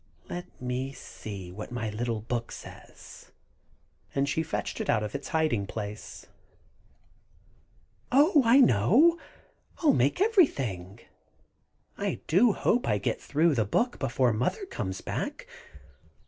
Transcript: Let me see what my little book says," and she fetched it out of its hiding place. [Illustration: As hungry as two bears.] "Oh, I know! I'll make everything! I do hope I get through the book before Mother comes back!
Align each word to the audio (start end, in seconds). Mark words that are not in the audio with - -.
Let 0.31 0.47
me 0.59 0.93
see 0.93 1.51
what 1.51 1.71
my 1.71 1.91
little 1.91 2.21
book 2.21 2.51
says," 2.51 3.31
and 4.15 4.27
she 4.27 4.41
fetched 4.41 4.81
it 4.81 4.89
out 4.89 5.03
of 5.03 5.13
its 5.13 5.27
hiding 5.27 5.67
place. 5.67 6.25
[Illustration: 8.11 8.11
As 8.11 8.11
hungry 8.11 8.23
as 8.23 8.29
two 8.31 8.33
bears.] 8.33 8.35
"Oh, 8.35 8.49
I 8.49 8.59
know! 8.65 9.19
I'll 9.77 9.93
make 9.93 10.19
everything! 10.19 11.01
I 11.99 12.19
do 12.25 12.53
hope 12.53 12.87
I 12.87 12.97
get 12.97 13.21
through 13.21 13.53
the 13.53 13.63
book 13.63 13.99
before 13.99 14.33
Mother 14.33 14.65
comes 14.65 15.01
back! 15.01 15.45